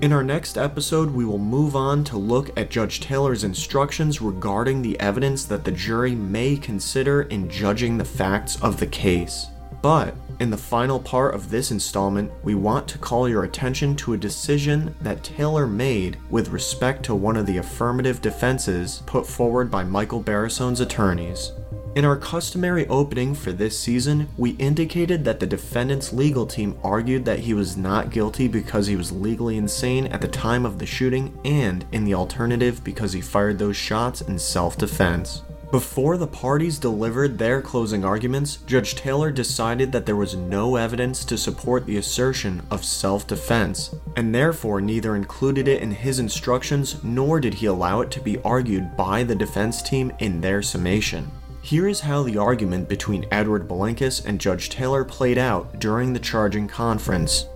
In 0.00 0.12
our 0.12 0.24
next 0.24 0.58
episode, 0.58 1.10
we 1.10 1.24
will 1.24 1.38
move 1.38 1.76
on 1.76 2.02
to 2.02 2.18
look 2.18 2.50
at 2.58 2.68
Judge 2.68 2.98
Taylor's 2.98 3.44
instructions 3.44 4.20
regarding 4.20 4.82
the 4.82 4.98
evidence 4.98 5.44
that 5.44 5.62
the 5.62 5.70
jury 5.70 6.16
may 6.16 6.56
consider 6.56 7.22
in 7.22 7.48
judging 7.48 7.96
the 7.96 8.04
facts 8.04 8.60
of 8.60 8.80
the 8.80 8.88
case. 8.88 9.46
But 9.82 10.16
in 10.40 10.50
the 10.50 10.56
final 10.56 11.00
part 11.00 11.34
of 11.34 11.50
this 11.50 11.70
installment, 11.70 12.30
we 12.42 12.54
want 12.54 12.86
to 12.88 12.98
call 12.98 13.28
your 13.28 13.44
attention 13.44 13.96
to 13.96 14.12
a 14.12 14.18
decision 14.18 14.94
that 15.00 15.22
Taylor 15.22 15.66
made 15.66 16.18
with 16.30 16.48
respect 16.48 17.02
to 17.04 17.14
one 17.14 17.36
of 17.36 17.46
the 17.46 17.58
affirmative 17.58 18.20
defenses 18.20 19.02
put 19.06 19.26
forward 19.26 19.70
by 19.70 19.84
Michael 19.84 20.22
Barisone's 20.22 20.80
attorneys. 20.80 21.52
In 21.96 22.04
our 22.04 22.16
customary 22.16 22.86
opening 22.88 23.34
for 23.34 23.52
this 23.52 23.78
season, 23.78 24.28
we 24.36 24.50
indicated 24.50 25.24
that 25.24 25.40
the 25.40 25.46
defendant's 25.46 26.12
legal 26.12 26.46
team 26.46 26.78
argued 26.84 27.24
that 27.24 27.38
he 27.38 27.54
was 27.54 27.78
not 27.78 28.10
guilty 28.10 28.48
because 28.48 28.86
he 28.86 28.96
was 28.96 29.12
legally 29.12 29.56
insane 29.56 30.06
at 30.08 30.20
the 30.20 30.28
time 30.28 30.66
of 30.66 30.78
the 30.78 30.84
shooting, 30.84 31.38
and 31.46 31.86
in 31.92 32.04
the 32.04 32.12
alternative, 32.12 32.84
because 32.84 33.14
he 33.14 33.22
fired 33.22 33.58
those 33.58 33.78
shots 33.78 34.20
in 34.20 34.38
self 34.38 34.76
defense. 34.76 35.40
Before 35.72 36.16
the 36.16 36.28
parties 36.28 36.78
delivered 36.78 37.36
their 37.36 37.60
closing 37.60 38.04
arguments, 38.04 38.58
Judge 38.66 38.94
Taylor 38.94 39.32
decided 39.32 39.90
that 39.90 40.06
there 40.06 40.14
was 40.14 40.36
no 40.36 40.76
evidence 40.76 41.24
to 41.24 41.36
support 41.36 41.86
the 41.86 41.96
assertion 41.96 42.62
of 42.70 42.84
self 42.84 43.26
defense, 43.26 43.92
and 44.16 44.32
therefore 44.32 44.80
neither 44.80 45.16
included 45.16 45.66
it 45.66 45.82
in 45.82 45.90
his 45.90 46.20
instructions 46.20 47.02
nor 47.02 47.40
did 47.40 47.54
he 47.54 47.66
allow 47.66 48.00
it 48.00 48.12
to 48.12 48.20
be 48.20 48.40
argued 48.42 48.96
by 48.96 49.24
the 49.24 49.34
defense 49.34 49.82
team 49.82 50.12
in 50.20 50.40
their 50.40 50.62
summation. 50.62 51.28
Here 51.62 51.88
is 51.88 51.98
how 51.98 52.22
the 52.22 52.38
argument 52.38 52.88
between 52.88 53.26
Edward 53.32 53.66
Bilinkas 53.66 54.24
and 54.24 54.40
Judge 54.40 54.68
Taylor 54.68 55.04
played 55.04 55.36
out 55.36 55.80
during 55.80 56.12
the 56.12 56.20
charging 56.20 56.68
conference. 56.68 57.46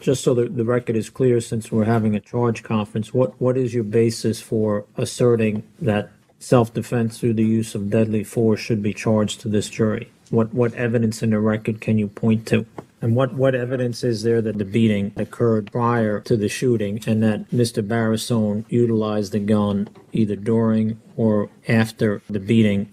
Just 0.00 0.24
so 0.24 0.34
the 0.34 0.64
record 0.64 0.96
is 0.96 1.10
clear, 1.10 1.40
since 1.40 1.70
we're 1.70 1.84
having 1.84 2.14
a 2.14 2.20
charge 2.20 2.62
conference, 2.62 3.12
what, 3.12 3.38
what 3.40 3.58
is 3.58 3.74
your 3.74 3.84
basis 3.84 4.40
for 4.40 4.86
asserting 4.96 5.62
that 5.80 6.10
self-defense 6.38 7.18
through 7.18 7.34
the 7.34 7.44
use 7.44 7.74
of 7.74 7.90
deadly 7.90 8.24
force 8.24 8.60
should 8.60 8.82
be 8.82 8.94
charged 8.94 9.40
to 9.40 9.48
this 9.48 9.68
jury? 9.68 10.10
What, 10.30 10.54
what 10.54 10.72
evidence 10.74 11.22
in 11.22 11.30
the 11.30 11.40
record 11.40 11.80
can 11.80 11.98
you 11.98 12.08
point 12.08 12.46
to? 12.46 12.64
And 13.02 13.16
what, 13.16 13.34
what 13.34 13.54
evidence 13.54 14.04
is 14.04 14.22
there 14.22 14.40
that 14.42 14.58
the 14.58 14.64
beating 14.64 15.12
occurred 15.16 15.72
prior 15.72 16.20
to 16.20 16.36
the 16.36 16.48
shooting 16.48 17.02
and 17.06 17.22
that 17.22 17.50
Mr. 17.50 17.86
Barisone 17.86 18.64
utilized 18.68 19.32
the 19.32 19.38
gun 19.40 19.88
either 20.12 20.36
during 20.36 21.00
or 21.16 21.50
after 21.68 22.22
the 22.28 22.40
beating 22.40 22.90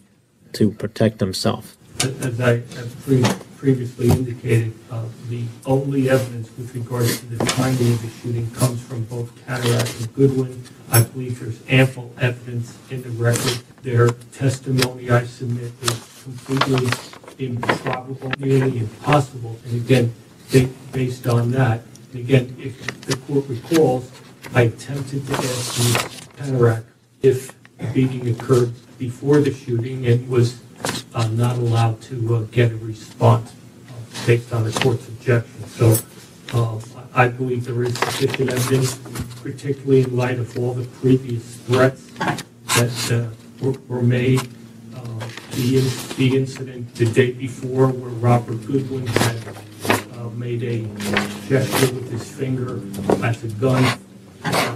to 0.54 0.72
protect 0.72 1.20
himself? 1.20 1.78
As 2.02 2.40
I 2.40 2.58
have 2.58 3.06
pre- 3.06 3.47
previously 3.58 4.10
indicated, 4.10 4.74
uh, 4.92 5.04
the 5.30 5.44
only 5.66 6.10
evidence 6.10 6.50
with 6.58 6.74
regards 6.76 7.20
to 7.20 7.26
the 7.26 7.46
timing 7.46 7.94
of 7.94 8.02
the 8.02 8.10
shooting 8.22 8.50
comes 8.52 8.82
from 8.82 9.04
both 9.06 9.34
Kanarek 9.46 10.00
and 10.00 10.14
Goodwin. 10.14 10.64
I 10.92 11.02
believe 11.02 11.40
there's 11.40 11.60
ample 11.68 12.14
evidence 12.20 12.78
in 12.90 13.02
the 13.02 13.10
record. 13.10 13.60
Their 13.82 14.10
testimony, 14.32 15.10
I 15.10 15.26
submit, 15.26 15.72
is 15.82 16.24
completely 16.24 16.88
improbable, 17.40 18.32
nearly 18.40 18.80
impossible. 18.80 19.60
And 19.66 19.76
again, 19.76 20.14
ba- 20.52 20.70
based 20.92 21.28
on 21.28 21.52
that, 21.52 21.82
and 22.14 22.22
again, 22.22 22.56
if 22.60 22.86
the 23.02 23.18
court 23.18 23.46
recalls, 23.48 24.12
I 24.54 24.64
attempted 24.64 25.26
to 25.28 25.34
ask. 25.34 26.28
Kanarek 26.38 26.84
if 27.22 27.54
the 27.78 27.88
beating 27.88 28.28
occurred 28.30 28.74
before 28.98 29.42
the 29.42 29.54
shooting 29.54 30.06
and 30.06 30.28
was 30.30 30.62
uh, 31.14 31.28
not 31.30 31.58
allowed 31.58 32.02
to 32.04 32.36
uh, 32.36 32.42
get 32.52 32.72
a 32.72 32.78
response 32.78 33.54
based 34.26 34.52
on 34.54 34.64
the 34.64 34.72
court's 34.80 35.08
objection. 35.08 35.64
So 35.68 35.98
uh, 36.54 36.80
I 37.14 37.28
believe 37.30 37.66
there 37.66 37.84
is 37.84 37.98
sufficient 37.98 38.50
evidence, 38.50 38.98
particularly 39.42 40.04
in 40.04 40.16
light 40.16 40.40
of 40.40 40.58
all 40.58 40.74
the 40.74 40.86
previous 41.00 41.58
threats 41.58 42.12
that 42.76 43.12
uh, 43.12 43.66
were, 43.66 43.76
were 43.88 44.04
made. 44.04 44.42
Uh, 44.96 45.28
the, 45.52 45.80
the 46.18 46.38
incident 46.38 46.94
the 46.96 47.06
day 47.06 47.32
before 47.32 47.88
where 47.88 48.12
Robert 48.12 48.66
Goodwin 48.66 49.08
had 49.08 49.56
uh, 50.14 50.30
made 50.30 50.64
a 50.64 50.86
gesture 51.48 51.94
with 51.94 52.12
his 52.12 52.30
finger 52.30 52.82
at 53.26 53.36
the 53.42 53.48
gun, 53.60 53.84
uh, 54.44 54.76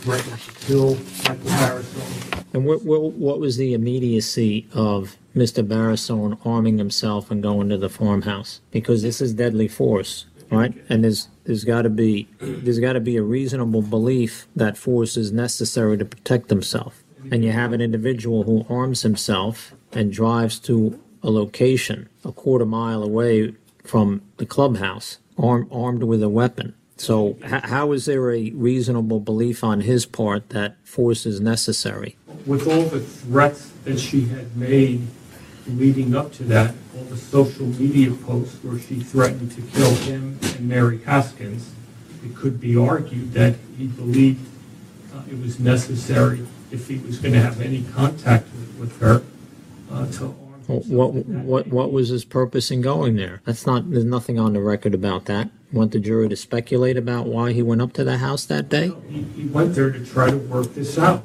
threatened 0.00 0.40
to 0.40 0.52
kill 0.66 0.94
Michael 1.24 1.50
Barisone. 1.50 2.27
And 2.52 2.64
what, 2.64 2.84
what, 2.84 3.12
what 3.12 3.40
was 3.40 3.56
the 3.56 3.74
immediacy 3.74 4.66
of 4.72 5.16
Mr. 5.34 5.66
Barisone 5.66 6.38
arming 6.44 6.78
himself 6.78 7.30
and 7.30 7.42
going 7.42 7.68
to 7.68 7.76
the 7.76 7.88
farmhouse? 7.88 8.60
Because 8.70 9.02
this 9.02 9.20
is 9.20 9.34
deadly 9.34 9.68
force, 9.68 10.26
right? 10.50 10.74
And 10.88 11.04
there's 11.04 11.28
there's 11.44 11.64
got 11.64 11.82
to 11.82 11.90
be 11.90 12.28
there's 12.40 12.78
got 12.78 12.94
to 12.94 13.00
be 13.00 13.16
a 13.16 13.22
reasonable 13.22 13.82
belief 13.82 14.46
that 14.56 14.76
force 14.76 15.16
is 15.16 15.32
necessary 15.32 15.96
to 15.98 16.04
protect 16.04 16.50
himself. 16.50 17.02
And 17.30 17.44
you 17.44 17.52
have 17.52 17.72
an 17.72 17.80
individual 17.80 18.44
who 18.44 18.64
arms 18.70 19.02
himself 19.02 19.74
and 19.92 20.12
drives 20.12 20.58
to 20.60 20.98
a 21.22 21.30
location 21.30 22.08
a 22.24 22.32
quarter 22.32 22.64
mile 22.64 23.02
away 23.02 23.54
from 23.84 24.22
the 24.36 24.46
clubhouse, 24.46 25.18
arm, 25.36 25.68
armed 25.70 26.02
with 26.04 26.22
a 26.22 26.28
weapon. 26.28 26.74
So, 27.00 27.36
h- 27.44 27.62
how 27.64 27.92
is 27.92 28.04
there 28.06 28.32
a 28.32 28.50
reasonable 28.50 29.20
belief 29.20 29.62
on 29.64 29.82
his 29.82 30.04
part 30.06 30.50
that 30.50 30.76
force 30.84 31.26
is 31.26 31.40
necessary? 31.40 32.16
with 32.46 32.66
all 32.66 32.82
the 32.84 33.00
threats 33.00 33.70
that 33.84 33.98
she 33.98 34.22
had 34.26 34.56
made 34.56 35.06
leading 35.66 36.16
up 36.16 36.32
to 36.32 36.44
that, 36.44 36.74
all 36.96 37.04
the 37.04 37.16
social 37.16 37.66
media 37.66 38.10
posts 38.10 38.56
where 38.64 38.78
she 38.78 39.00
threatened 39.00 39.52
to 39.52 39.60
kill 39.60 39.94
him 39.96 40.38
and 40.56 40.66
Mary 40.68 40.98
Haskins, 41.04 41.70
it 42.24 42.34
could 42.34 42.58
be 42.58 42.74
argued 42.76 43.32
that 43.34 43.54
he 43.76 43.86
believed 43.86 44.46
uh, 45.14 45.20
it 45.30 45.38
was 45.40 45.60
necessary 45.60 46.46
if 46.70 46.88
he 46.88 46.96
was 46.98 47.18
going 47.18 47.34
to 47.34 47.40
have 47.40 47.60
any 47.60 47.82
contact 47.94 48.46
with, 48.54 48.78
with 48.78 49.00
her 49.00 49.22
uh, 49.92 50.06
to 50.12 50.34
What, 50.68 51.14
what, 51.14 51.66
what, 51.68 51.92
was 51.92 52.10
his 52.10 52.26
purpose 52.26 52.70
in 52.70 52.82
going 52.82 53.16
there? 53.16 53.40
That's 53.46 53.66
not, 53.66 53.90
there's 53.90 54.04
nothing 54.04 54.38
on 54.38 54.52
the 54.52 54.60
record 54.60 54.92
about 54.92 55.24
that. 55.24 55.48
Want 55.72 55.92
the 55.92 55.98
jury 55.98 56.28
to 56.28 56.36
speculate 56.36 56.98
about 56.98 57.26
why 57.26 57.54
he 57.54 57.62
went 57.62 57.80
up 57.80 57.94
to 57.94 58.04
the 58.04 58.18
house 58.18 58.44
that 58.46 58.68
day? 58.68 58.92
He, 59.08 59.22
he 59.22 59.46
went 59.46 59.74
there 59.74 59.90
to 59.90 60.04
try 60.04 60.30
to 60.30 60.36
work 60.36 60.74
this 60.74 60.98
out. 60.98 61.24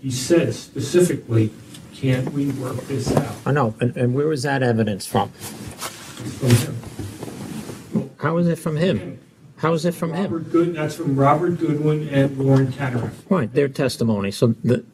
he 0.00 0.10
said 0.10 0.54
specifically, 0.54 1.52
can't 1.92 2.32
we 2.32 2.50
work 2.52 2.76
this 2.86 3.14
out? 3.14 3.36
I 3.44 3.52
know, 3.52 3.74
and, 3.78 3.94
and 3.94 4.14
where 4.14 4.32
is 4.32 4.44
that 4.44 4.62
evidence 4.62 5.04
from? 5.04 5.28
From 5.32 6.50
him. 6.50 8.10
How 8.16 8.38
is 8.38 8.46
it 8.46 8.56
from 8.56 8.76
him? 8.76 9.20
How 9.58 9.74
is 9.74 9.84
it 9.84 9.94
from 9.94 10.14
him? 10.14 10.32
Robert 10.32 10.50
Good, 10.50 10.76
that's 10.76 10.94
from 10.96 11.14
Robert 11.14 11.58
Goodwin 11.58 12.08
and 12.08 12.38
Lauren 12.38 12.72
Kanarek. 12.72 13.12
Right, 13.28 13.52
their 13.52 13.68
testimony. 13.68 14.30
So 14.30 14.54
the, 14.64 14.84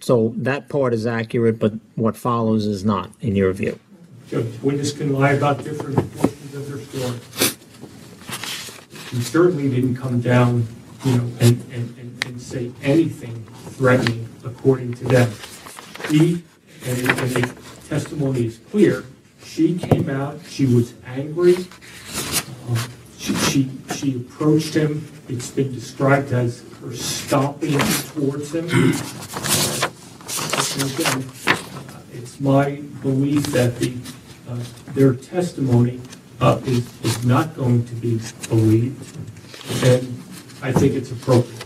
so 0.00 0.34
that 0.36 0.68
part 0.68 0.94
is 0.94 1.06
accurate, 1.06 1.58
but 1.58 1.72
what 1.94 2.16
follows 2.16 2.66
is 2.66 2.84
not, 2.84 3.10
in 3.20 3.34
your 3.34 3.52
view. 3.52 3.78
Judge, 4.28 4.46
witness 4.62 4.92
can 4.92 5.12
lie 5.12 5.32
about 5.32 5.62
different 5.62 5.96
portions 6.16 6.54
of 6.54 6.68
their 6.68 6.78
story. 6.78 7.18
He 9.10 9.22
certainly 9.22 9.68
didn't 9.68 9.96
come 9.96 10.20
down, 10.20 10.66
you 11.04 11.16
know, 11.16 11.24
and, 11.40 11.64
and, 11.72 11.96
and, 11.98 12.24
and 12.26 12.42
say 12.42 12.72
anything 12.82 13.44
threatening 13.70 14.28
according 14.44 14.94
to 14.94 15.04
them. 15.04 15.30
He, 16.10 16.42
and, 16.84 16.98
and 16.98 17.30
the 17.30 17.62
testimony 17.88 18.46
is 18.46 18.58
clear, 18.70 19.04
she 19.42 19.78
came 19.78 20.10
out, 20.10 20.40
she 20.48 20.66
was 20.66 20.94
angry, 21.06 21.54
um, 22.68 22.78
she, 23.16 23.34
she, 23.34 23.70
she 23.94 24.16
approached 24.16 24.74
him, 24.74 25.06
it's 25.28 25.50
been 25.50 25.72
described 25.72 26.32
as 26.32 26.64
her 26.80 26.92
stomping 26.94 27.78
towards 27.78 28.54
him. 28.54 28.68
And 30.78 30.92
again, 30.92 31.24
uh, 31.46 32.00
it's 32.12 32.38
my 32.38 32.82
belief 33.00 33.46
that 33.46 33.78
the, 33.78 33.96
uh, 34.46 34.58
their 34.92 35.14
testimony 35.14 36.02
uh, 36.38 36.60
is, 36.66 37.02
is 37.02 37.24
not 37.24 37.56
going 37.56 37.86
to 37.86 37.94
be 37.94 38.20
believed, 38.50 39.16
and 39.84 40.22
I 40.60 40.72
think 40.72 40.92
it's 40.92 41.10
appropriate. 41.10 41.64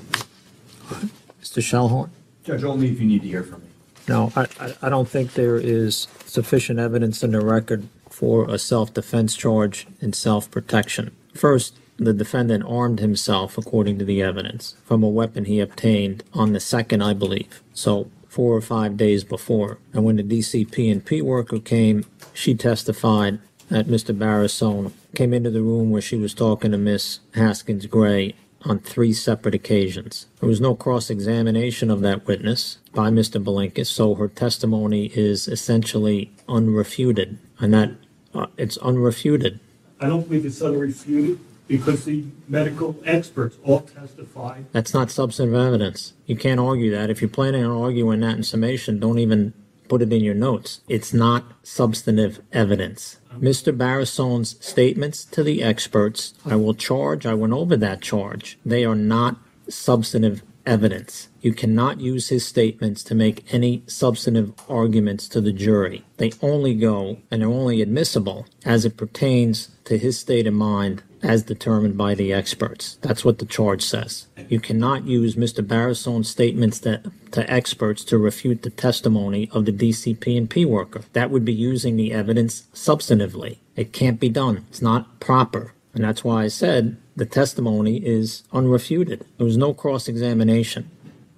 Mr. 1.43 1.61
Shellhorn? 1.61 2.11
Judge, 2.45 2.63
only 2.63 2.93
if 2.93 3.01
you 3.01 3.07
need 3.09 3.23
to 3.23 3.29
hear 3.29 3.43
from 3.43 3.63
me. 3.63 3.67
No, 4.07 4.33
I, 4.37 4.47
I, 4.61 4.75
I 4.83 4.89
don't 4.89 5.09
think 5.09 5.35
there 5.35 5.57
is 5.57 6.07
sufficient 6.25 6.79
evidence 6.79 7.25
in 7.25 7.33
the 7.33 7.45
record 7.45 7.89
for 8.11 8.49
a 8.49 8.59
self-defense 8.59 9.35
charge 9.35 9.89
and 10.01 10.15
self-protection. 10.15 11.17
First, 11.35 11.77
the 11.97 12.13
defendant 12.13 12.65
armed 12.65 13.01
himself, 13.01 13.59
according 13.59 13.99
to 13.99 14.05
the 14.05 14.23
evidence, 14.23 14.77
from 14.85 15.03
a 15.03 15.09
weapon 15.09 15.47
he 15.47 15.59
obtained 15.59 16.23
on 16.33 16.53
the 16.53 16.61
second, 16.61 17.03
I 17.03 17.13
believe. 17.13 17.61
So 17.75 18.09
four 18.31 18.55
or 18.55 18.61
five 18.61 18.97
days 18.97 19.25
before. 19.25 19.79
And 19.93 20.05
when 20.05 20.17
the 20.17 20.23
DCP 20.23 20.91
and 20.91 21.05
P 21.05 21.21
worker 21.21 21.59
came, 21.59 22.07
she 22.33 22.55
testified 22.55 23.41
that 23.69 23.89
Mr. 23.89 24.17
Barisone 24.17 24.93
came 25.17 25.35
into 25.35 25.51
the 25.51 25.63
room 25.63 25.91
where 25.91 26.01
she 26.01 26.17
was 26.17 26.33
talking 26.33 26.71
to 26.71 26.79
Miss 26.79 27.19
Haskins 27.35 27.87
Gray 27.87 28.37
on 28.63 28.79
three 28.79 29.13
separate 29.13 29.55
occasions. 29.55 30.27
There 30.39 30.49
was 30.49 30.61
no 30.61 30.77
cross-examination 30.77 31.91
of 31.91 32.03
that 32.03 32.27
witness 32.27 32.79
by 32.95 33.11
Mr. 33.11 33.43
Bilinkas, 33.43 33.87
so 33.87 34.15
her 34.15 34.29
testimony 34.29 35.07
is 35.15 35.49
essentially 35.49 36.31
unrefuted, 36.49 37.39
and 37.59 37.75
that 37.75 37.91
uh, 38.33 38.47
it's 38.57 38.79
unrefuted. 38.79 39.59
I 39.99 40.07
don't 40.07 40.29
believe 40.29 40.47
it's 40.47 40.61
unrefuted 40.61 41.39
because 41.71 42.05
the 42.05 42.25
medical 42.49 42.97
experts 43.05 43.57
all 43.65 43.83
testified. 43.83 44.67
That's 44.73 44.93
not 44.93 45.09
substantive 45.09 45.55
evidence. 45.55 46.15
You 46.27 46.35
can't 46.35 46.59
argue 46.59 46.91
that. 46.91 47.11
If 47.11 47.23
you're 47.23 47.31
planning 47.31 47.65
on 47.65 47.71
arguing 47.71 48.21
that 48.21 48.37
in 48.37 48.43
summation, 48.43 48.99
don't 48.99 49.21
even 49.21 49.55
put 49.89 50.03
it 50.03 50.13
in 50.13 50.25
your 50.25 50.35
notes. 50.35 50.81
It's 50.89 51.15
not 51.15 51.45
substantive 51.63 52.41
evidence. 52.53 53.21
Um, 53.31 53.43
Mr. 53.43 53.77
Barisone's 53.77 54.57
statements 54.59 55.25
to 55.27 55.45
the 55.45 55.63
experts, 55.63 56.35
I 56.45 56.57
will 56.57 56.75
charge, 56.75 57.25
I 57.25 57.35
went 57.35 57.53
over 57.53 57.77
that 57.77 58.03
charge. 58.03 58.59
They 58.67 58.85
are 58.85 58.97
not 58.97 59.37
substantive 59.69 60.43
evidence. 60.67 61.29
You 61.41 61.55
cannot 61.55 62.01
use 62.01 62.31
his 62.31 62.45
statements 62.45 63.05
to 63.05 63.15
make 63.15 63.53
any 63.55 63.85
substantive 63.87 64.53
arguments 64.69 65.29
to 65.29 65.41
the 65.41 65.53
jury. 65.53 66.05
They 66.17 66.33
only 66.43 66.75
go, 66.75 67.19
and 67.31 67.41
they're 67.41 67.49
only 67.49 67.81
admissible 67.81 68.47
as 68.65 68.85
it 68.85 68.97
pertains 68.97 69.69
to 69.85 69.97
his 69.99 70.19
state 70.19 70.49
of 70.49 70.55
mind 70.55 71.05
as 71.23 71.43
determined 71.43 71.97
by 71.97 72.15
the 72.15 72.33
experts. 72.33 72.99
That's 73.03 73.25
what 73.25 73.39
the 73.39 73.47
charge 73.47 73.83
says. 73.83 74.27
You 74.49 74.61
cannot 74.61 75.05
use 75.05 75.37
Mr. 75.37 75.65
Barisone's 75.65 76.29
statements 76.29 76.79
to, 76.81 77.03
to 77.33 77.51
experts 77.51 78.05
to 78.05 78.19
refute 78.19 78.63
the 78.63 78.71
testimony 78.71 79.49
of 79.53 79.65
the 79.65 79.73
DCP 79.73 80.37
and 80.37 80.49
P 80.49 80.65
worker. 80.65 81.03
That 81.13 81.31
would 81.31 81.45
be 81.45 81.53
using 81.53 81.97
the 81.97 82.13
evidence 82.13 82.65
substantively. 82.75 83.59
It 83.77 83.93
can't 83.93 84.21
be 84.21 84.29
done. 84.29 84.65
It's 84.69 84.83
not 84.83 85.21
proper. 85.21 85.75
And 85.95 86.05
that's 86.05 86.25
why 86.25 86.45
I 86.45 86.49
said 86.49 86.97
the 87.17 87.27
testimony 87.27 87.97
is 87.99 88.43
unrefuted. 88.53 89.23
There 89.37 89.47
was 89.47 89.57
no 89.57 89.75
cross 89.75 90.09
examination. 90.09 90.91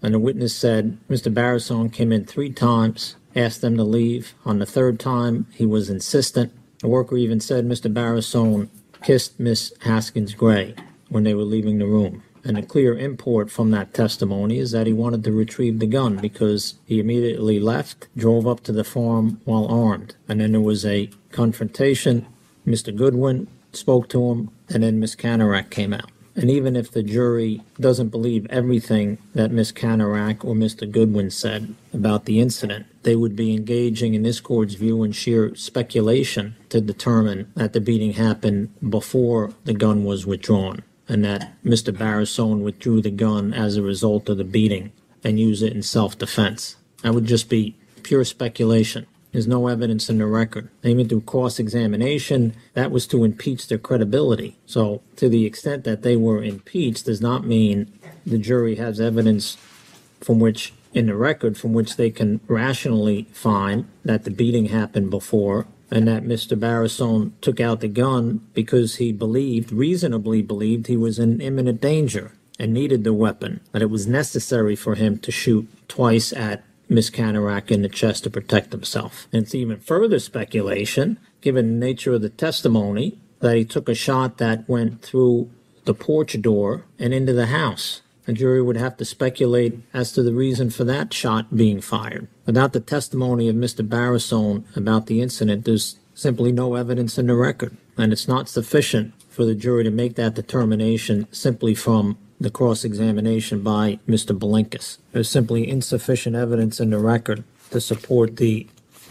And 0.02 0.14
the 0.14 0.18
witness 0.18 0.54
said 0.54 0.98
Mr. 1.08 1.32
Barisone 1.32 1.92
came 1.92 2.12
in 2.12 2.24
three 2.24 2.52
times, 2.52 3.16
asked 3.36 3.60
them 3.60 3.76
to 3.76 3.84
leave. 3.84 4.34
On 4.44 4.58
the 4.58 4.66
third 4.66 4.98
time, 4.98 5.46
he 5.52 5.64
was 5.64 5.88
insistent. 5.88 6.52
The 6.80 6.88
worker 6.88 7.16
even 7.16 7.40
said 7.40 7.64
Mr. 7.64 7.92
Barisone 7.92 8.68
kissed 9.02 9.40
Miss 9.40 9.72
Haskins 9.80 10.34
Gray 10.34 10.74
when 11.08 11.24
they 11.24 11.34
were 11.34 11.42
leaving 11.42 11.78
the 11.78 11.86
room. 11.86 12.22
And 12.44 12.56
the 12.56 12.62
clear 12.62 12.96
import 12.98 13.50
from 13.50 13.70
that 13.70 13.94
testimony 13.94 14.58
is 14.58 14.72
that 14.72 14.86
he 14.86 14.92
wanted 14.92 15.22
to 15.24 15.32
retrieve 15.32 15.78
the 15.78 15.86
gun 15.86 16.16
because 16.16 16.74
he 16.86 16.98
immediately 16.98 17.60
left, 17.60 18.08
drove 18.16 18.46
up 18.46 18.62
to 18.64 18.72
the 18.72 18.84
farm 18.84 19.40
while 19.44 19.66
armed. 19.66 20.16
And 20.28 20.40
then 20.40 20.52
there 20.52 20.60
was 20.60 20.84
a 20.84 21.10
confrontation. 21.30 22.26
Mr. 22.66 22.94
Goodwin 22.94 23.48
spoke 23.72 24.08
to 24.10 24.30
him, 24.30 24.50
and 24.68 24.82
then 24.82 25.00
Miss 25.00 25.16
Kanarek 25.16 25.70
came 25.70 25.92
out. 25.92 26.11
And 26.34 26.50
even 26.50 26.76
if 26.76 26.90
the 26.90 27.02
jury 27.02 27.62
doesn't 27.78 28.08
believe 28.08 28.46
everything 28.48 29.18
that 29.34 29.50
Miss 29.50 29.70
Kanarek 29.70 30.44
or 30.44 30.54
Mr. 30.54 30.90
Goodwin 30.90 31.30
said 31.30 31.74
about 31.92 32.24
the 32.24 32.40
incident, 32.40 32.86
they 33.02 33.14
would 33.16 33.36
be 33.36 33.54
engaging 33.54 34.14
in 34.14 34.22
this 34.22 34.40
court's 34.40 34.74
view 34.74 35.02
in 35.02 35.12
sheer 35.12 35.54
speculation 35.54 36.56
to 36.70 36.80
determine 36.80 37.52
that 37.54 37.74
the 37.74 37.80
beating 37.80 38.14
happened 38.14 38.70
before 38.88 39.52
the 39.64 39.74
gun 39.74 40.04
was 40.04 40.26
withdrawn 40.26 40.82
and 41.08 41.24
that 41.24 41.52
Mr. 41.62 41.94
Barisone 41.94 42.62
withdrew 42.62 43.02
the 43.02 43.10
gun 43.10 43.52
as 43.52 43.76
a 43.76 43.82
result 43.82 44.28
of 44.28 44.38
the 44.38 44.44
beating 44.44 44.92
and 45.22 45.38
used 45.38 45.62
it 45.62 45.74
in 45.74 45.82
self-defense. 45.82 46.76
That 47.02 47.14
would 47.14 47.26
just 47.26 47.48
be 47.48 47.76
pure 48.02 48.24
speculation. 48.24 49.06
There's 49.32 49.48
no 49.48 49.68
evidence 49.68 50.10
in 50.10 50.18
the 50.18 50.26
record. 50.26 50.68
They 50.82 50.90
even 50.90 51.08
through 51.08 51.22
cross 51.22 51.58
examination, 51.58 52.54
that 52.74 52.90
was 52.90 53.06
to 53.08 53.24
impeach 53.24 53.66
their 53.66 53.78
credibility. 53.78 54.58
So, 54.66 55.02
to 55.16 55.28
the 55.28 55.46
extent 55.46 55.84
that 55.84 56.02
they 56.02 56.16
were 56.16 56.42
impeached, 56.42 57.06
does 57.06 57.20
not 57.20 57.46
mean 57.46 57.90
the 58.26 58.38
jury 58.38 58.76
has 58.76 59.00
evidence 59.00 59.56
from 60.20 60.38
which, 60.38 60.74
in 60.92 61.06
the 61.06 61.16
record, 61.16 61.56
from 61.56 61.72
which 61.72 61.96
they 61.96 62.10
can 62.10 62.40
rationally 62.46 63.26
find 63.32 63.88
that 64.04 64.24
the 64.24 64.30
beating 64.30 64.66
happened 64.66 65.10
before 65.10 65.66
and 65.90 66.08
that 66.08 66.24
Mr. 66.24 66.58
Barisone 66.58 67.32
took 67.42 67.60
out 67.60 67.80
the 67.80 67.88
gun 67.88 68.46
because 68.54 68.96
he 68.96 69.12
believed, 69.12 69.70
reasonably 69.70 70.40
believed, 70.40 70.86
he 70.86 70.96
was 70.96 71.18
in 71.18 71.40
imminent 71.40 71.80
danger 71.82 72.32
and 72.58 72.72
needed 72.72 73.04
the 73.04 73.12
weapon, 73.12 73.60
that 73.72 73.82
it 73.82 73.90
was 73.90 74.06
necessary 74.06 74.74
for 74.74 74.94
him 74.94 75.18
to 75.18 75.30
shoot 75.30 75.68
twice 75.88 76.32
at 76.32 76.64
Miss 76.92 77.10
Kanarek 77.10 77.70
in 77.70 77.82
the 77.82 77.88
chest 77.88 78.24
to 78.24 78.30
protect 78.30 78.72
himself. 78.72 79.26
And 79.32 79.42
it's 79.42 79.54
even 79.54 79.80
further 79.80 80.18
speculation, 80.18 81.18
given 81.40 81.80
the 81.80 81.86
nature 81.86 82.14
of 82.14 82.22
the 82.22 82.28
testimony, 82.28 83.18
that 83.40 83.56
he 83.56 83.64
took 83.64 83.88
a 83.88 83.94
shot 83.94 84.38
that 84.38 84.68
went 84.68 85.02
through 85.02 85.50
the 85.84 85.94
porch 85.94 86.40
door 86.40 86.84
and 86.98 87.12
into 87.12 87.32
the 87.32 87.46
house. 87.46 88.02
A 88.28 88.32
jury 88.32 88.62
would 88.62 88.76
have 88.76 88.96
to 88.98 89.04
speculate 89.04 89.80
as 89.92 90.12
to 90.12 90.22
the 90.22 90.32
reason 90.32 90.70
for 90.70 90.84
that 90.84 91.12
shot 91.12 91.56
being 91.56 91.80
fired. 91.80 92.28
Without 92.46 92.72
the 92.72 92.80
testimony 92.80 93.48
of 93.48 93.56
Mr. 93.56 93.86
Barisone 93.86 94.64
about 94.76 95.06
the 95.06 95.20
incident, 95.20 95.64
there's 95.64 95.98
simply 96.14 96.52
no 96.52 96.76
evidence 96.76 97.18
in 97.18 97.26
the 97.26 97.34
record. 97.34 97.76
And 97.96 98.12
it's 98.12 98.28
not 98.28 98.48
sufficient 98.48 99.12
for 99.28 99.44
the 99.44 99.54
jury 99.56 99.82
to 99.82 99.90
make 99.90 100.14
that 100.16 100.34
determination 100.34 101.26
simply 101.32 101.74
from 101.74 102.16
the 102.42 102.50
cross 102.50 102.84
examination 102.84 103.62
by 103.62 103.98
Mr. 104.08 104.36
Bilinkas. 104.36 104.98
There's 105.12 105.28
simply 105.28 105.68
insufficient 105.68 106.36
evidence 106.36 106.80
in 106.80 106.90
the 106.90 106.98
record 106.98 107.44
to 107.70 107.80
support 107.80 108.36
the 108.36 108.66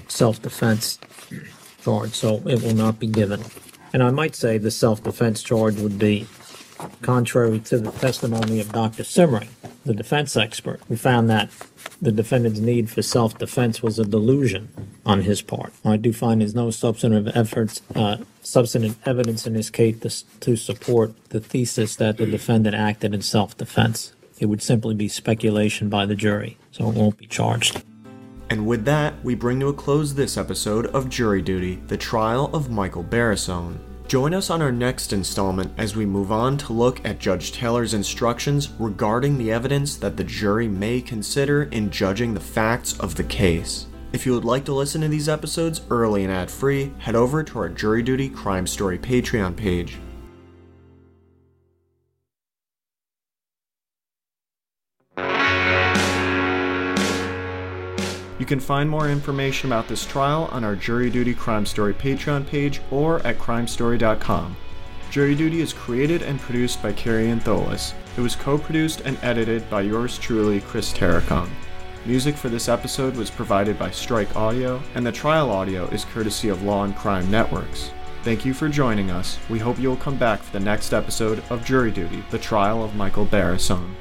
self 0.07 0.41
defense 0.41 0.99
charge, 1.81 2.11
so 2.13 2.41
it 2.45 2.61
will 2.61 2.75
not 2.75 2.99
be 2.99 3.07
given. 3.07 3.43
And 3.93 4.03
I 4.03 4.11
might 4.11 4.35
say 4.35 4.57
the 4.57 4.71
self 4.71 5.03
defense 5.03 5.41
charge 5.41 5.75
would 5.77 5.97
be 5.97 6.27
contrary 7.01 7.59
to 7.59 7.77
the 7.77 7.91
testimony 7.91 8.59
of 8.59 8.71
Dr. 8.71 9.03
Simmering, 9.03 9.49
the 9.85 9.93
defense 9.93 10.35
expert, 10.35 10.81
who 10.87 10.95
found 10.95 11.29
that 11.29 11.49
the 12.01 12.11
defendant's 12.11 12.59
need 12.59 12.89
for 12.89 13.01
self 13.01 13.37
defense 13.37 13.81
was 13.81 13.99
a 13.99 14.05
delusion 14.05 14.69
on 15.05 15.21
his 15.21 15.41
part. 15.41 15.73
I 15.83 15.97
do 15.97 16.13
find 16.13 16.41
there's 16.41 16.55
no 16.55 16.69
substantive 16.71 17.35
efforts, 17.35 17.81
uh, 17.95 18.17
substantive 18.41 18.97
evidence 19.05 19.47
in 19.47 19.53
this 19.53 19.69
case 19.69 19.99
to, 19.99 20.39
to 20.41 20.55
support 20.55 21.13
the 21.29 21.39
thesis 21.39 21.95
that 21.97 22.17
the 22.17 22.25
defendant 22.25 22.75
acted 22.75 23.13
in 23.13 23.21
self 23.21 23.57
defense. 23.57 24.13
It 24.39 24.47
would 24.47 24.61
simply 24.61 24.95
be 24.95 25.07
speculation 25.07 25.89
by 25.89 26.05
the 26.05 26.15
jury, 26.15 26.57
so 26.71 26.89
it 26.89 26.95
won't 26.95 27.17
be 27.17 27.27
charged. 27.27 27.83
And 28.49 28.67
with 28.67 28.85
that, 28.85 29.13
we 29.23 29.35
bring 29.35 29.59
to 29.61 29.69
a 29.69 29.73
close 29.73 30.13
this 30.13 30.35
episode 30.35 30.87
of 30.87 31.09
Jury 31.09 31.41
Duty, 31.41 31.81
the 31.87 31.97
trial 31.97 32.49
of 32.53 32.69
Michael 32.69 33.03
Barisone. 33.03 33.79
Join 34.07 34.33
us 34.33 34.49
on 34.49 34.61
our 34.61 34.73
next 34.73 35.13
installment 35.13 35.71
as 35.77 35.95
we 35.95 36.05
move 36.05 36.33
on 36.33 36.57
to 36.57 36.73
look 36.73 36.99
at 37.05 37.17
Judge 37.17 37.53
Taylor's 37.53 37.93
instructions 37.93 38.69
regarding 38.77 39.37
the 39.37 39.53
evidence 39.53 39.95
that 39.95 40.17
the 40.17 40.25
jury 40.25 40.67
may 40.67 40.99
consider 40.99 41.63
in 41.63 41.89
judging 41.89 42.33
the 42.33 42.41
facts 42.41 42.99
of 42.99 43.15
the 43.15 43.23
case. 43.23 43.85
If 44.13 44.25
you 44.25 44.33
would 44.33 44.43
like 44.43 44.65
to 44.65 44.73
listen 44.73 45.01
to 45.01 45.07
these 45.07 45.29
episodes 45.29 45.81
early 45.89 46.23
and 46.23 46.33
ad 46.33 46.51
free, 46.51 46.91
head 46.99 47.15
over 47.15 47.43
to 47.43 47.59
our 47.59 47.69
Jury 47.69 48.03
Duty 48.03 48.27
Crime 48.27 48.67
Story 48.67 48.99
Patreon 48.99 49.55
page. 49.55 49.97
You 58.37 58.45
can 58.45 58.59
find 58.59 58.89
more 58.89 59.07
information 59.07 59.69
about 59.69 59.87
this 59.87 60.05
trial 60.05 60.49
on 60.51 60.65
our 60.65 60.75
Jury 60.75 61.09
Duty 61.09 61.33
Crime 61.33 61.65
Story 61.65 61.93
Patreon 61.93 62.45
page 62.47 62.81
or 62.91 63.25
at 63.25 63.37
crimestory.com. 63.37 64.57
Jury 65.09 65.35
Duty 65.35 65.61
is 65.61 65.71
created 65.71 66.21
and 66.21 66.39
produced 66.39 66.81
by 66.81 66.91
Kary 66.91 67.27
Antholis. 67.27 67.93
It 68.17 68.21
was 68.21 68.35
co 68.35 68.57
produced 68.57 69.01
and 69.01 69.17
edited 69.21 69.69
by 69.69 69.81
yours 69.81 70.17
truly, 70.17 70.59
Chris 70.61 70.91
Terracone. 70.91 71.49
Music 72.03 72.35
for 72.35 72.49
this 72.49 72.67
episode 72.67 73.15
was 73.15 73.29
provided 73.29 73.77
by 73.77 73.91
Strike 73.91 74.35
Audio, 74.35 74.81
and 74.95 75.05
the 75.05 75.11
trial 75.11 75.51
audio 75.51 75.85
is 75.89 76.03
courtesy 76.05 76.49
of 76.49 76.63
Law 76.63 76.83
and 76.83 76.95
Crime 76.95 77.29
Networks. 77.29 77.91
Thank 78.23 78.43
you 78.43 78.55
for 78.55 78.67
joining 78.67 79.11
us. 79.11 79.37
We 79.51 79.59
hope 79.59 79.77
you 79.77 79.89
will 79.89 79.97
come 79.97 80.17
back 80.17 80.41
for 80.41 80.51
the 80.51 80.65
next 80.65 80.93
episode 80.93 81.43
of 81.51 81.63
Jury 81.63 81.91
Duty, 81.91 82.23
the 82.31 82.39
trial 82.39 82.83
of 82.83 82.95
Michael 82.95 83.27
Barisone. 83.27 83.93